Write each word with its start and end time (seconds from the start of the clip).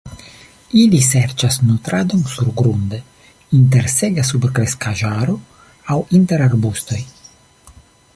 Ili 0.83 0.99
serĉas 1.07 1.57
nutradon 1.65 2.23
surgrunde, 2.31 3.01
inter 3.59 3.89
seka 3.97 4.25
subkreskaĵaro, 4.31 5.37
aŭ 5.97 5.99
inter 6.21 6.45
arbustoj. 6.47 6.99